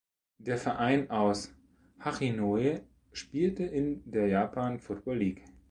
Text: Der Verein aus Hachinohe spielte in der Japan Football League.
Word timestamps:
Der 0.39 0.57
Verein 0.57 1.11
aus 1.11 1.53
Hachinohe 1.99 2.81
spielte 3.11 3.61
in 3.65 4.01
der 4.09 4.25
Japan 4.29 4.79
Football 4.79 5.17
League. 5.19 5.43